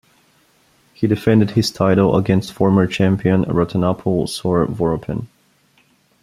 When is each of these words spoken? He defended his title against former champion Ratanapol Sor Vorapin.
He 0.95 1.05
defended 1.05 1.51
his 1.51 1.69
title 1.69 2.15
against 2.15 2.53
former 2.53 2.87
champion 2.87 3.43
Ratanapol 3.43 4.27
Sor 4.27 4.65
Vorapin. 4.65 5.27